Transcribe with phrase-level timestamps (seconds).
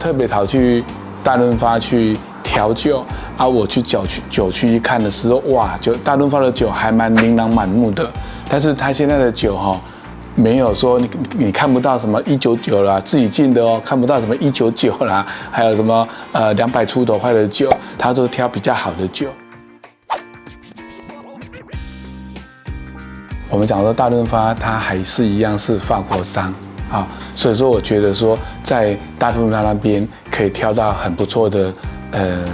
[0.00, 0.82] 特别跑去
[1.22, 3.04] 大润发去调酒
[3.36, 8.10] 啊，我去酒区酒区一看的时候，哇，就大润发的酒还蛮琳琅满目的，
[8.48, 9.78] 但是他现在的酒哈，
[10.34, 19.28] 没有说你你看不到什么一九九啦，自己进的哦，看不到什么一九九啦，还有什么呃两百出头块的酒，他都挑比较好的酒。
[23.50, 26.54] 我们讲说大润发，它还是一样是法国商
[26.90, 31.72] 啊，所以说我觉得说在大润发那边可以挑到很不错的
[32.10, 32.44] 呃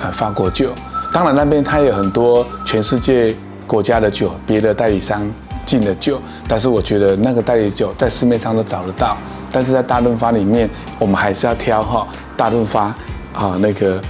[0.00, 0.70] 呃法国酒。
[1.12, 3.34] 当然那边它有很多全世界
[3.66, 5.22] 国家的酒，别的代理商
[5.64, 9.16] 进的酒，但是我觉得那个代理酒在市面上都找得到。
[9.52, 12.86] 但是在大润发里面，我们还是要挑哈大润发
[13.32, 14.02] 啊那个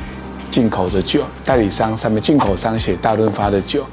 [0.51, 3.85] 进口的酒，代理商上面进口商写大润发的酒。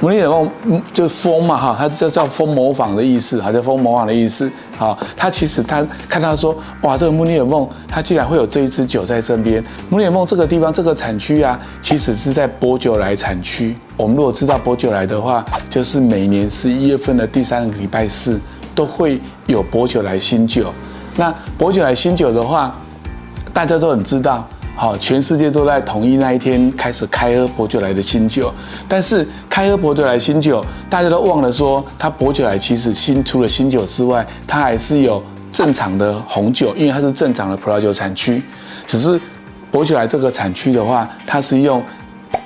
[0.00, 9.62] 摩尼尔梦，嗯，就风嘛哈，它叫叫风模仿的意思，哈，叫风模仿的意思，好，它其实它看到说，哇，这个摩尼尔梦，它竟然会有这一支酒在这边。
[9.90, 13.76] 摩尼尔梦这个地方这个产区啊，其实是在薄酒莱产区。
[13.96, 18.38] 我们如果知道薄酒莱的话，就是每年十一月份的第三个礼拜四
[18.76, 20.72] 都会有薄酒莱新酒。
[21.16, 22.72] 那薄酒莱新酒的话，
[23.52, 24.48] 大家都很知道。
[24.78, 28.54] 好，全世界都在统一那一天开始开喝薄酒莱的新酒，
[28.86, 38.40] 但是开喝薄酒莱新酒，大家都忘了说，它薄酒莱其实新除了新酒之外，它还是有正常的红酒，因为它是正常的葡萄酒产区。
[38.86, 39.20] 只是
[39.72, 41.82] 薄酒莱这个产区的话，它是用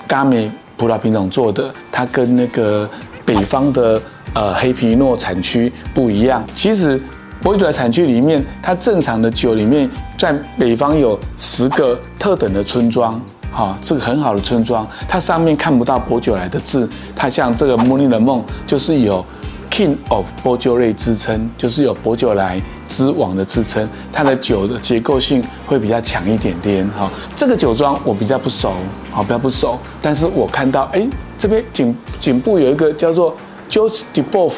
[0.06, 2.88] 嘎美葡萄品种做的，它跟那个
[3.26, 4.00] 北方的
[4.32, 6.42] 呃黑皮诺产区不一样。
[6.54, 6.98] 其实。
[7.42, 13.20] 薄酒莱产区里面，它正常的酒里面，在北方有十个特等的村庄，
[13.50, 19.24] 哈，这个很好的村庄，它上面看不到薄酒莱的字，它像这个摩尼的梦，就是有
[19.68, 28.72] King of 薄酒莱之称，就是有薄酒莱之王的之称，它的酒的结构性会比较强一点点，哈，这个酒庄我比较不熟，
[29.10, 31.04] 好，比较不熟，但是我看到，哎，
[31.36, 33.36] 这边颈颈部有一个叫做
[33.68, 34.54] José de Beauf，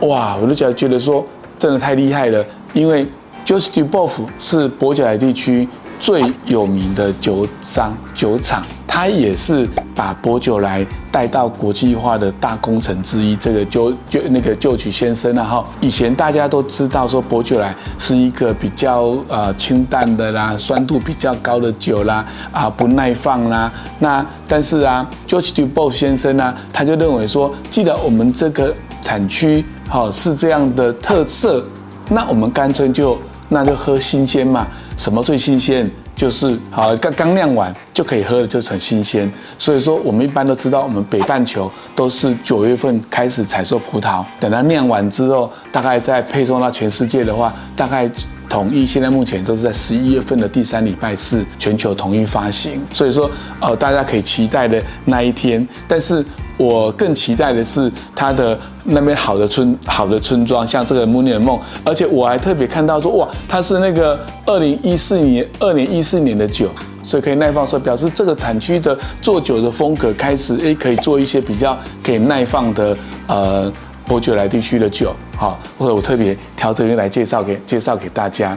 [0.00, 1.26] 哇，我就觉得觉得说。
[1.58, 3.06] 真的太厉害了，因为
[3.44, 13.34] José de Beauf 是薄酒莱地区最有名的酒商酒厂，他也是把薄酒莱带到国际化的大功臣之一。
[13.34, 23.72] 这个就就那个就曲先生啊，哈，以前大家都知道说薄酒莱是一个比较呃清淡的啦，酸度比较高的酒啦，啊不耐放啦。
[23.98, 31.64] 那但是啊，José de Beauf 先生呢，他就认为说，既然我们这个产区好是这样的特色，
[32.10, 33.18] 那我们干脆就
[33.48, 34.66] 那就喝新鲜嘛。
[34.96, 35.90] 什么最新鲜？
[36.14, 39.30] 就是好刚刚酿完就可以喝的，就很新鲜。
[39.56, 48.10] 所以说我们一般都知道，我们北半球都是九月份开始采收葡萄，等它酿完之后，大概再配送到全世界的话，大概。
[48.48, 55.68] 统一现在目前都是在十一月份的第三礼拜四全球统一发行，所以说呃大家可以期待的那一天。
[55.86, 56.24] 但是
[56.58, 66.68] 我更期待的是它的那边好的村好的村庄，像这个摩尼尔梦，而且我还特别看到说哇，它是那个二零一四年二零一四年的酒，
[67.02, 72.98] 所以可以耐放，所以表示这个产区的做酒的风格开始诶可以做一些比较可以耐放的
[73.28, 73.72] 呃。
[74.08, 78.56] 薄酒莱地区的酒，好，或者我特别挑这边来介绍给介绍给大家。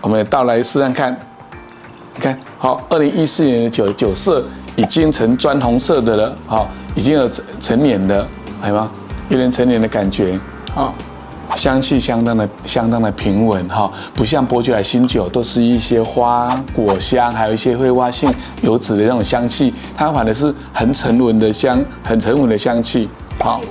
[0.00, 1.18] 我们倒来试试看，
[2.26, 4.44] 看好，二零一四年的酒酒色
[4.74, 8.26] 已经成砖红色的了，好，已经有成成年的，
[8.66, 8.90] 有吗？
[9.28, 10.38] 有点成年的感觉，
[10.74, 10.92] 好。
[11.54, 18.28] 香气相当的相当的平稳哈，不像伯爵来新酒都是一些花果香，还有一些会发性
[18.62, 23.08] 油脂的那种香气，它反而是很沉稳的香，很沉稳的香气。
[23.38, 23.62] 好，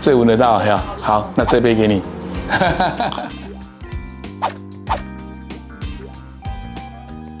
[0.00, 2.00] 这闻得到，闻得到，好，那这杯给你。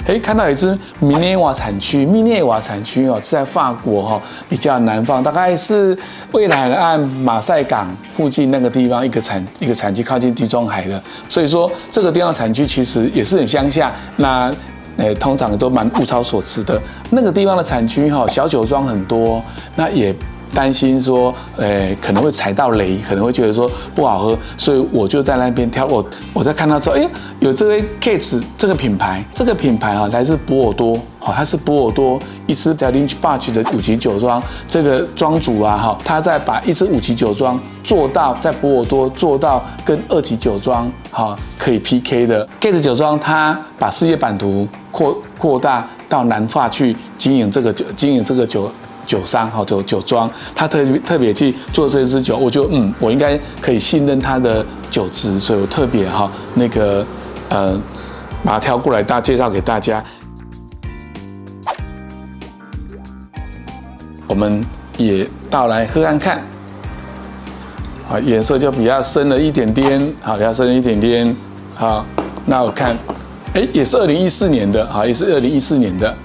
[0.06, 5.96] 哎，看到一支米涅瓦产区，米涅瓦产区哦，是在法国哈，比较南方，大概是
[6.32, 11.00] 蔚蓝海岸马赛港附近那个地方一个产一个产区，靠近地中海的。
[11.28, 14.52] 所以说这个地方产区其实也是很乡下，那
[14.96, 16.80] 呃通常都蛮物超所值的。
[17.10, 19.42] 那个地方的产区哈，小酒庄很多，
[19.76, 20.14] 那也。
[20.54, 25.86] 担心说，诶，可能会踩到雷，可能会觉得说不好喝，所以我就在那边挑。
[25.86, 27.08] 我我在看到之后，哎，
[27.40, 42.48] 有这位 Katz 这个品牌，这个品牌啊，来自波尔多，好，它是波尔多一支叫 Lynch Batch 的五级酒庄，这个庄主啊，哈，他在把一支五级酒庄做到在波尔多做到跟二级酒庄哈可以 PK 的。
[42.60, 48.70] Katz 酒庄，他把事业版图扩扩大到南法去经营这个酒，经营这个酒。
[49.12, 57.06] 酒商哈酒酒庄，他特别特别去做这支酒，我就嗯，我应该可以信任他的酒质，所以我特别哈那个
[57.50, 57.78] 呃
[58.42, 60.02] 把它挑过来，大介绍给大家。
[64.28, 64.64] 我们
[64.96, 66.38] 也倒来喝看看，
[68.10, 71.36] 啊，颜色就比较深了一点点，好，比较深了一点点，
[71.74, 72.06] 好，
[72.46, 72.96] 那我看，
[73.52, 76.16] 哎，也是二零一四年的，好，也是二零一四年的，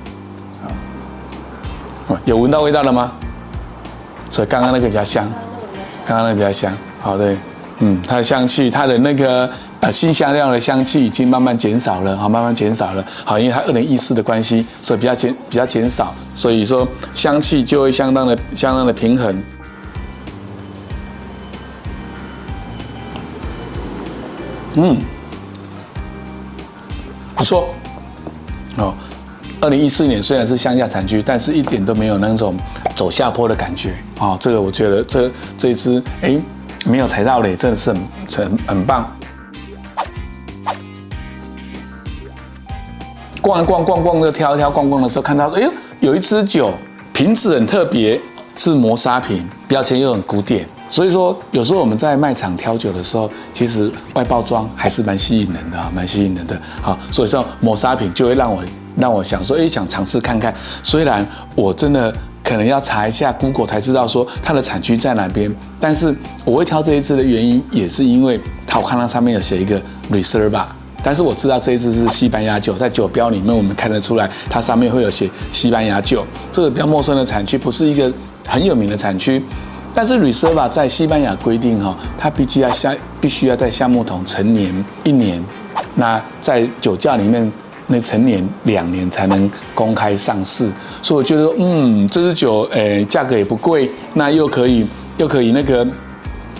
[2.26, 3.12] 有闻到味道了吗？
[4.30, 5.26] 所以刚刚那个比较香，
[6.06, 7.38] 刚刚那个比较香，好，对，
[7.80, 9.50] 嗯，它的香气，它的那个。
[9.80, 19.44] 呃，新香料的香气已经慢慢减少了，好，慢慢减少了，好，因为它二零一四的关系，所以比较减比较减少，所以说香气就会相当的相当的平衡。
[24.74, 24.98] 嗯，
[27.36, 27.70] 不错，
[28.78, 28.96] 哦，
[29.60, 32.56] 二零一四年虽然是乡下产区，但是一点都没有那种
[32.96, 36.38] 走下坡的感觉，哦，这个我觉得这这一支哎
[36.86, 39.12] 没有踩到雷，真的是很很很棒。
[43.42, 45.72] 逛逛逛逛的挑一挑逛逛的时候，看到哎呦，
[46.02, 46.72] 有一支酒
[47.12, 48.22] 瓶子很特别，
[48.56, 50.68] 是磨砂瓶，标签又很古典。
[50.90, 56.62] 所以说，有时候我们在卖场挑酒的时候，其实外包装还是蛮吸引人的，蛮吸引人的。
[56.82, 58.64] 好，所以说磨砂瓶就会让我
[58.98, 60.54] 让我想说，哎，想尝试看看。
[60.84, 62.14] 虽然我真的
[62.44, 70.66] 可能要查一下 Google 才知道说它的产区在哪边，但是我会挑这一支的原因，也是因为它我看到上面有写一个 Reserva。
[71.04, 76.26] 但是我知道这一支是西班牙酒，在酒标里面我们看得出来，它上面会有写西班牙酒。
[76.52, 78.12] 这个比较陌生的产区，不是一个
[78.46, 79.42] 很有名的产区。
[79.94, 85.42] 但是 Reserva 在西班牙规定哈，它必须要橡，必须要在橡木桶陈年一年。
[85.96, 87.50] 那在酒窖里面，
[87.88, 90.70] 那陈年两年才能公开上市。
[91.02, 94.86] 所以我觉得，嗯，这支酒，诶，价格也不贵，那又可以
[95.18, 95.88] 又可以那个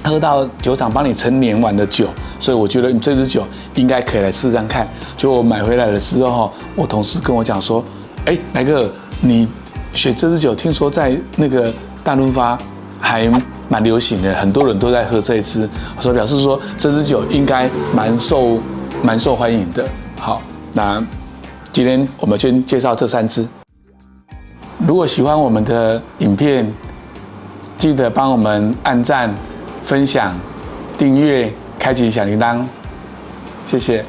[0.04, 2.08] 喝到酒厂帮你陈年完的酒。
[2.40, 3.46] 所以我觉得你这支酒
[3.76, 4.88] 应该可以来试试看。
[5.18, 7.84] 就我买回来的时候，我同事跟我讲说
[8.26, 9.48] ：“哎，来哥，你
[9.94, 11.74] 选这支酒，听说在那个
[12.04, 12.58] 大润发
[13.00, 13.28] 还
[13.68, 15.68] 蛮流行的，很多人都在喝这一支。”
[16.00, 18.60] 所以表示说这支酒应该蛮受
[19.02, 19.84] 蛮受欢迎的。
[20.20, 20.42] 好，
[20.74, 21.04] 那
[21.78, 23.48] 今天我们先介绍这三支。
[24.80, 26.74] 如果喜欢我们的影片，
[27.78, 29.32] 记得帮我们按赞、
[29.84, 30.36] 分享、
[30.98, 31.54] 订阅。
[31.78, 32.66] 开启小铃铛，
[33.64, 34.04] 谢谢。